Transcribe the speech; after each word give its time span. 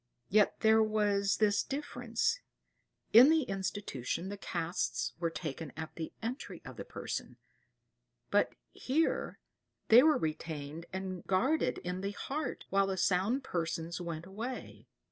Yet 0.29 0.61
there 0.61 0.81
was 0.81 1.37
this 1.37 1.61
difference, 1.61 2.39
in 3.13 3.29
the 3.29 3.43
institution 3.43 4.29
the 4.29 4.35
casts 4.35 5.13
were 5.19 5.29
taken 5.29 5.71
at 5.77 5.93
the 5.93 6.11
entry 6.23 6.59
of 6.65 6.77
the 6.77 6.83
patient; 6.83 7.37
but 8.31 8.55
here 8.71 9.37
they 9.89 10.01
were 10.01 10.17
retained 10.17 10.87
and 10.91 11.23
guarded 11.27 11.77
in 11.83 12.01
the 12.01 12.13
heart 12.13 12.65
while 12.71 12.87
the 12.87 12.97
sound 12.97 13.43
persons 13.43 14.01
went 14.01 14.25
away. 14.25 14.87